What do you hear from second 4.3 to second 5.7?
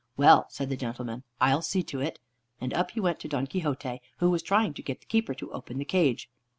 was trying to get the keeper to